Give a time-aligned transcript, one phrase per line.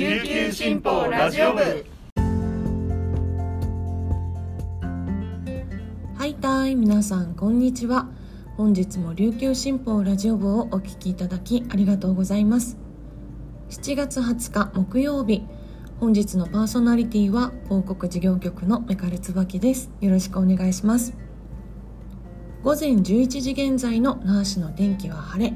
[0.00, 1.60] 琉球新報ラジオ部。
[6.14, 8.08] はいたい皆さんこんにちは。
[8.56, 12.78] 本日も琉球新報ラジオ部をお聞きいただきありがとうございます。
[13.68, 15.42] 7月20日木曜日。
[15.98, 19.90] 本日のパーソナリティは広告事業局のメカル椿です。
[20.00, 21.12] よろしくお願いします。
[22.62, 25.52] 午前11時現在の那覇市の天気は晴れ。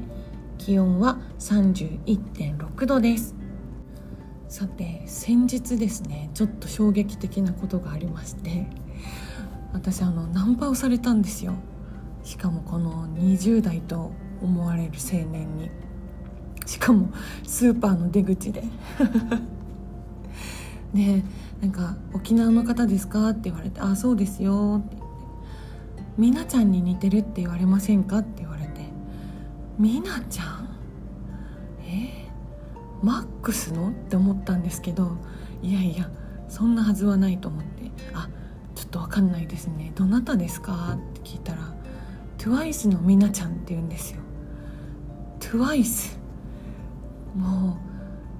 [0.59, 3.44] 気温は31.6度です。
[4.47, 8.67] さて先日ですねちょっと衝撃的なことがありまして
[9.73, 11.53] 私あのナンパをされたんですよ。
[12.23, 15.69] しかもこの20代と思われる青年に。
[16.65, 17.09] しかも
[17.45, 18.63] スーパーの出口で。
[20.93, 21.23] で
[21.61, 25.03] なんか「沖縄の方ですか?」って言われて「あそうですよ」ってって
[26.17, 28.81] 「みなちゃんに似てるって言われませんか?」って言われて
[29.77, 30.69] 「みなちゃん？
[31.85, 32.24] え？
[32.24, 32.24] ー、
[33.05, 35.17] マックスの?」って思ったんですけど
[35.61, 36.09] いやいや
[36.49, 38.27] そんなはずはないと思って「あ
[38.75, 41.73] ちょっと分かんないですねどなたですか?」って聞いたら
[42.37, 44.21] 「TWICE のみなちゃん」って言うんですよ
[45.39, 46.17] TWICE
[47.35, 47.85] もう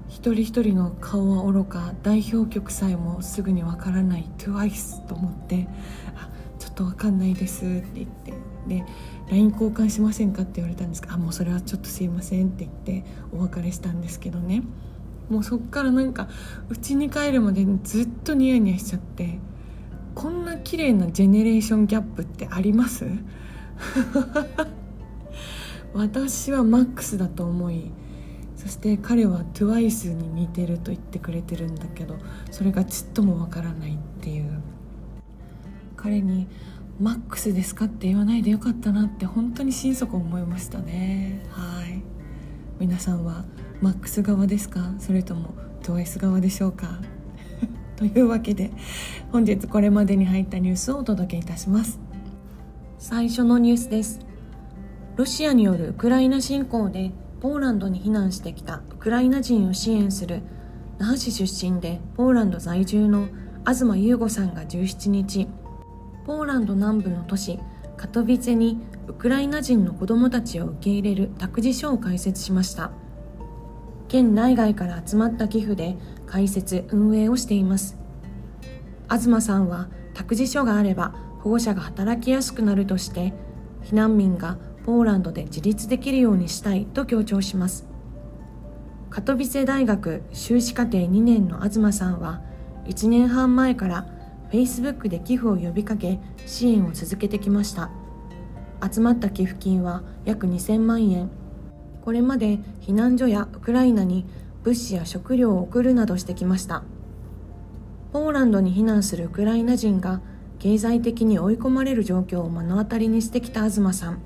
[0.08, 5.68] 一人一人の顔はおろか代表曲さえもすぐにわからない TWICE と思って
[6.16, 8.34] 「あちょっとわかんないです」って言って
[8.68, 8.84] で
[9.30, 14.62] LINE 交換しませんかって言われたんですが「あもうそれはちょっとすいません」って言ってお別れしたんですけどね。
[15.28, 16.28] もうそっからなんか
[16.70, 19.40] 家に帰るまでずっとニヤニヤしちゃって
[20.14, 23.06] こんな綺麗なジェネレーションギャップってあります？
[25.94, 27.90] 私はマックスだと思い
[28.56, 32.16] そして彼は TWICE に似てると言ってくれてるんだけど
[32.50, 34.60] それがちっともわからないっていう。
[35.96, 36.46] 彼に
[37.00, 41.42] 「マックスですか?」って言わないでよかったなって本当に心底思いましたね。
[41.50, 42.02] はい。
[42.78, 43.44] 皆さんは
[43.80, 44.94] マックス側ですか？
[44.98, 47.00] それとも TWICE 側でしょうか？
[47.96, 48.70] というわけで
[49.32, 52.00] 本日これまでに入ったニュースをお届けいたします。
[52.98, 54.20] 最初のニュースです。
[55.16, 60.42] ロシアによるウクライナ侵攻でポーランドに避難してきたウクライナ人を支援する
[60.98, 63.28] 那覇市出身でポーランド在住の
[63.66, 65.48] 東優吾さんが17日
[66.26, 67.60] ポーランド南部の都市
[67.96, 72.90] カトビツェにウクライナ人の子どもたちを受け入れる託児所を開設しました。
[74.08, 77.96] 県内外から集まった寄付で開設運営をしています。
[79.08, 83.32] 東さんは託児所があれば保護者が働きやすくなるとして
[83.84, 87.86] 避難民がポーランドで自立できるようにしたいと強調します。
[89.10, 92.42] カトビセ大学修士課程2年の東さんは
[92.86, 94.15] 1年半前から
[94.50, 97.90] Facebook で寄付を呼びかけ支援を続けてきました。
[98.92, 101.30] 集まった寄付金は約2000万円。
[102.02, 104.26] これまで避難所やウクライナに
[104.62, 106.84] 物資や食料を送るなどしてきました。
[108.12, 110.20] ポーランドに避難するウクライナ人が
[110.58, 114.22] 経済的に追い込まれる状況を目の当たりにしてきた東さん。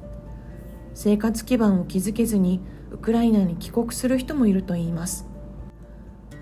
[0.94, 2.60] 生活基盤を築けずに
[2.90, 5.26] ウクライナに帰国する人もいるといいます。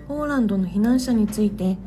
[0.07, 1.77] ポーランドの避難者について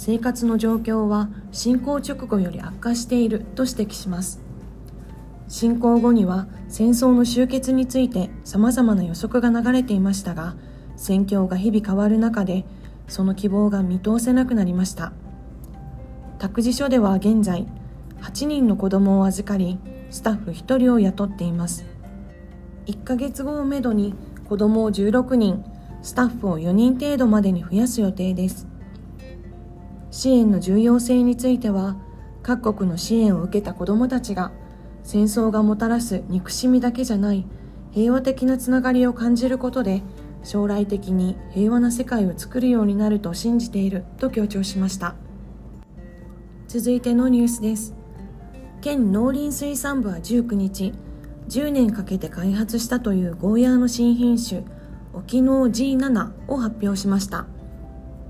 [0.00, 4.40] 生活の状況は侵攻直後より悪化していると指摘します。
[5.48, 10.54] 侵攻後には戦争の終結について様々な予測が流れていましたが
[10.96, 12.64] 戦況が日々変わる中で
[13.08, 15.12] その希望が見通せなくなりました。
[16.38, 17.66] 託児所では現在
[18.20, 19.80] 8人の子供を預かり
[20.10, 21.84] スタッフ1人を雇っています。
[22.86, 24.14] 1ヶ月後をめどに
[24.48, 25.64] 子供を16人
[26.02, 28.68] スタッフを4人程度までに増やす予定です。
[30.10, 31.96] 支援の重要性については
[32.42, 34.52] 各国の支援を受けた子どもたちが
[35.02, 37.46] 戦争がもたらす憎しみだけじゃない
[37.92, 40.02] 平和的なつながりを感じることで
[40.44, 45.14] 将来的に平和な世界を作るようになると信じていると強調しました。
[46.68, 47.94] 続いてのニュースです。
[48.80, 50.92] 県農林水産部は19日
[51.48, 54.62] 10年かけて開発したというゴーヤーの新品種
[55.12, 57.46] 沖縄 G7 を発表しました。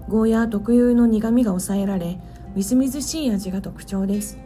[0.08, 2.18] ゴーヤー特有の苦みが抑えられ
[2.54, 4.38] みずみずしい味が特徴です。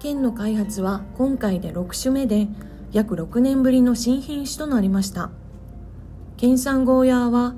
[0.00, 2.48] 県の開発は今回で6種目で
[2.90, 5.30] 約6年ぶりの新品種となりました。
[6.36, 7.54] 県産ゴーヤーは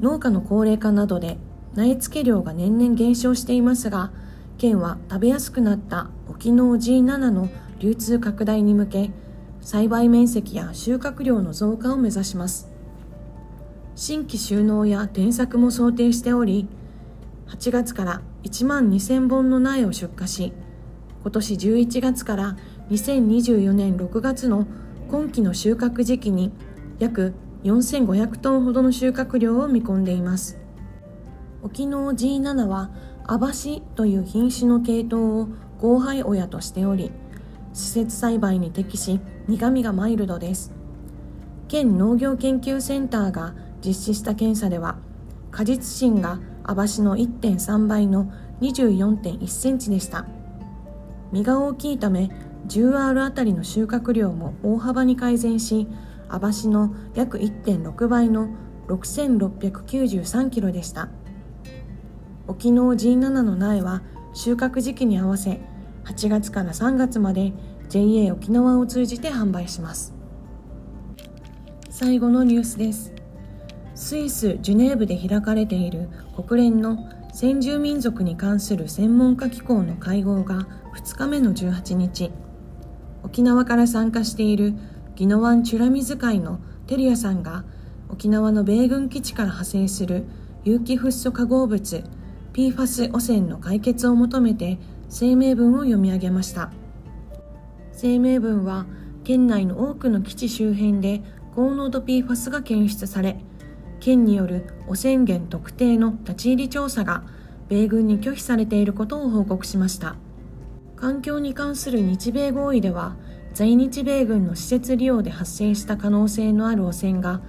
[0.00, 1.36] 農家の高齢化などで
[1.74, 4.10] 苗付け量が年々減少していますが
[4.56, 9.10] 県は食べやすくなった沖縄 G7 の流通拡大に向け
[9.60, 12.71] 栽培面積や収穫量の増加を目指します。
[13.94, 16.66] 新規収納や転作も想定しており
[17.48, 20.52] 8月から1万2000本の苗を出荷し
[21.22, 22.56] 今年11月から
[22.90, 24.66] 2024年6月の
[25.08, 26.52] 今期の収穫時期に
[26.98, 27.34] 約
[27.64, 30.58] 4500トンほどの収穫量を見込んでいます。
[31.62, 32.90] 沖縄 G7 は
[33.24, 35.48] 網走という品種の系統を
[35.80, 37.12] 交配親としており
[37.72, 40.72] 施設栽培に適し苦みがマイルドです。
[41.68, 43.54] 県農業研究センターが
[43.84, 44.96] 実施した検査では
[45.50, 50.26] 果実芯が網走の1.3倍の24.1センチでした。
[51.32, 52.30] 実が大きいため
[52.68, 55.88] 10R あたりの収穫量も大幅に改善し
[56.28, 58.48] 網走の約1.6倍の
[58.88, 61.08] 6693キロでした。
[62.48, 64.02] 沖縄 G7 の苗は
[64.34, 65.60] 収穫時期に合わせ
[66.04, 67.52] 8月から3月まで
[67.88, 70.14] JA 沖縄を通じて販売します。
[71.90, 73.21] 最後のニュースです。
[74.02, 80.66] スイス・ジュネーブで開かれている国連の先住民族に関する専門家機構の会合が
[80.96, 82.32] 2日目の18日
[83.22, 84.74] 沖縄から参加している
[85.16, 86.58] 宜野湾チュラミズ会の
[86.88, 87.64] テリアさんが
[88.08, 90.24] 沖縄の米軍基地から派生する
[90.64, 92.04] 有機フッ素化合物
[92.54, 94.78] PFAS 汚染の解決を求めて
[95.08, 96.72] 声明文を読み上げました。
[97.98, 98.86] 声明文は
[99.22, 101.22] 県内の多くの基地周辺で
[101.54, 103.38] 高濃度 PFAS が検出され
[104.02, 107.22] 県による汚染源特定の立ち入り調査が
[107.68, 110.16] 米軍に拒否されていることを報告しました。
[110.96, 113.14] 環境に関する日米合意では
[113.54, 117.42] 在日米軍の施設利用で発生した可能性のある汚染が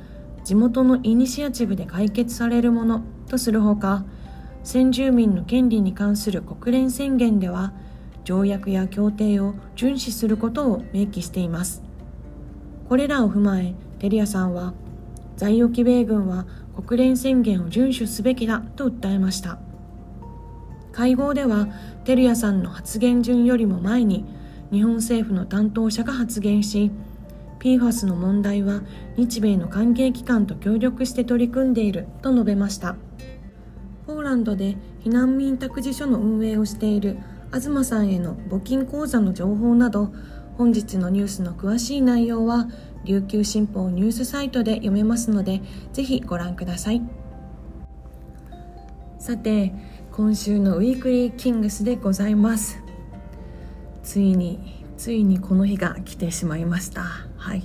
[0.44, 4.06] 地元のイニシアチブで解決されるものとするほか
[4.64, 7.74] 先住民の権利に関する国連宣言では
[8.26, 11.82] 条約や協定を遵守することを明記しています。
[12.88, 14.74] これらを踏まえテリアさんは
[15.36, 16.46] 在沖米軍は
[16.86, 19.60] 国連宣言を遵守すべきだと訴えました。
[20.92, 21.68] 会合では
[22.04, 24.26] テリアさんの発言順よりも前に
[24.72, 26.92] 日本政府の担当者が発言し
[27.60, 28.82] PFAS の問題は
[29.18, 32.96] 日米の関係機関と協力して取り組んでいると述べました。
[34.06, 37.18] ポーランドで避難民託児所の運営をしている
[37.54, 40.14] 東さんへの募金口座の情報など
[40.58, 42.68] 本日のニュースの詳しい内容は
[43.06, 45.62] 琉球新報ニュースサイトで読めますので
[45.92, 47.02] ぜひご覧ください。
[49.20, 49.74] さて
[50.12, 52.82] 今週のウィークリーキングスでございます。
[54.04, 57.04] ついについにこの日が来てしまいました。
[57.38, 57.64] はい。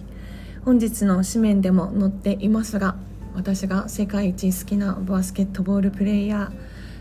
[0.64, 2.96] 本日の紙面でも載っていますが
[3.34, 6.52] 私が世界一好きなバスケットボールプレーヤ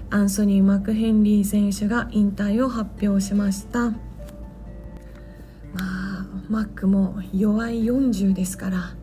[0.09, 3.93] ーアンソニー・マクヘンリー選手が引退を発表しました。
[6.49, 8.95] マックも弱い40ですから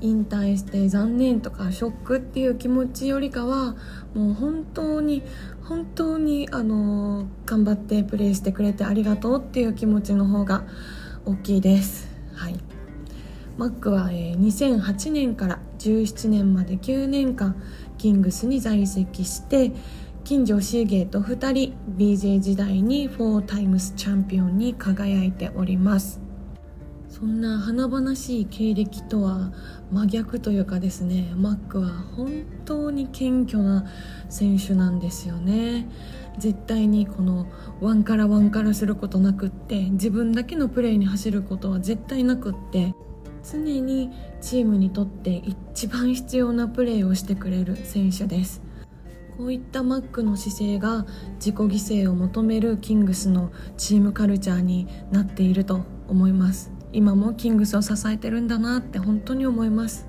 [0.00, 3.76] 引退して残念とかショックっていう気持ちよりかは
[4.14, 5.22] もう本当に
[5.62, 10.64] 本当にあの頑張ってプレーしてくれてありがとうっていう気持ちの方が
[11.24, 12.08] 大きいです。
[12.34, 12.58] はい。
[13.56, 17.56] マックは、えー、2008年から17年まで9年間
[17.96, 19.72] キングスに在籍して
[20.24, 26.25] 金城シーゲーと2人 BJ 時代に4タイムスチャンピオンに輝いております。
[27.18, 29.50] そんな華々しい経歴とは
[29.90, 33.86] 真逆というかですねマックは本当に謙虚な
[34.28, 35.88] 選手なんですよね。
[36.36, 37.46] 絶対にこの
[37.80, 42.94] ワンからワンからすることなくって自分だけのプレーに走ることは絶対なくって
[43.42, 44.10] 常に
[44.42, 48.60] チームにとって一番必要なプレーをしてくれる選手です。
[49.38, 51.06] こういったマックの姿勢が
[51.36, 56.75] 自己犠牲を求めるキングスのチームカルチャーになっていると思います。
[56.92, 60.06] 今もキングスを支えてるんだなって本当に思います。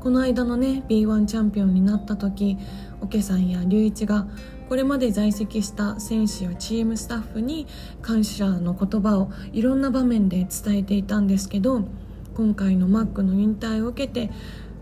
[0.00, 2.58] この間のね B1 チャンピオンになった時
[3.00, 4.26] 桶さんや隆一が
[4.68, 7.68] これまで在籍した選手やチームスタッフに
[8.00, 11.82] 感謝の言葉をいろんな場面で伝えていたんですけど
[12.34, 14.32] 今回のマックの引退を受けて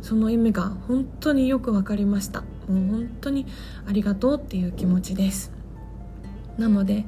[0.01, 2.41] その意味が本当によく分かりました。
[2.41, 3.47] もう本当に
[3.87, 5.53] ありがとうっていう気持ちです。
[6.57, 7.05] なので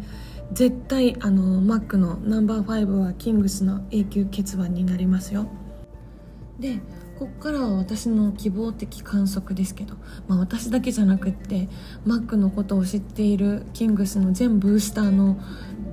[0.52, 5.48] 絶対あのマックのナンバー5はキングスの永久欠番になりますよ。
[6.58, 6.80] で
[7.18, 9.94] ここからは私の希望的観測ですけど、
[10.28, 11.68] まあ、私だけじゃなくって
[12.04, 15.38] マックのことを知っているキングスの全ブースターの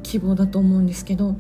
[0.03, 1.35] 希望だと思うんですけど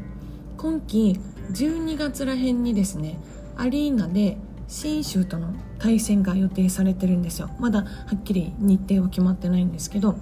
[0.57, 1.19] 今季
[1.51, 3.19] 12月らへんにですね
[3.57, 7.49] アリーナで信州との対戦が予定されてるんですよ。
[7.59, 7.85] まだは
[8.15, 10.15] っきり日程は決まってないんですけど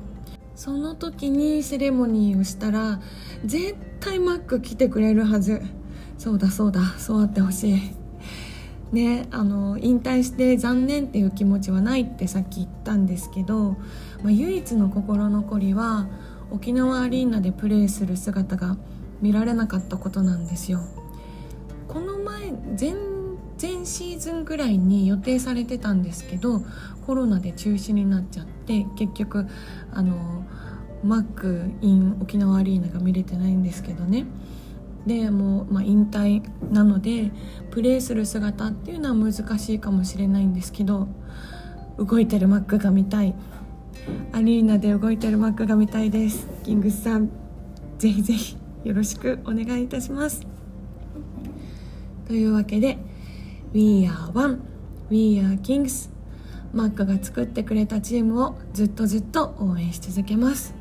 [0.57, 2.99] その時にセレモニーをしたら
[3.45, 5.61] 絶対マック来てくれるはず。
[6.17, 7.81] そうだそうだそうあってほしい。
[8.91, 13.77] ねあの引退して残念っていう気持ちはないってさっき言ったんですけど、
[14.23, 16.07] まあ、唯一の心残りは
[16.49, 18.77] 沖縄アリーナでプレーする姿が
[19.21, 20.79] 見られなかったことなんですよ。
[21.87, 22.95] この前前
[23.87, 26.61] シーズンぐらいに予定されてたんですけど
[27.05, 29.47] コロナで中止になっちゃって結局
[29.91, 30.43] あの
[31.03, 34.25] マック in 沖縄アリーナが見れてないんですけどね。
[35.05, 37.31] でもう、まあ、引退なので
[37.71, 41.07] プレーする姿っていうのは難しいかもしれないんですけど
[41.97, 43.33] 動いてるマックが見たい。
[44.33, 46.47] アリーナで動いてるマックが見たいです。
[46.63, 47.29] キングスさん
[47.97, 50.45] ぜひぜひよろしくお願いいたします。
[52.27, 52.97] というわけで
[53.73, 54.61] We are one.
[55.09, 56.09] We are kings.
[56.73, 60.73] マックが作ってくれたチームをずっとずっと応援し続けます。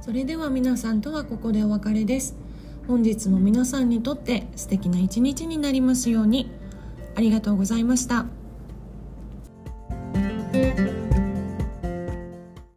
[0.00, 2.36] それでは皆さんとはここでお別れです。
[2.86, 6.50] 本日も皆さんにとって素敵な一日になりますように。
[7.16, 8.26] ありがとうございました。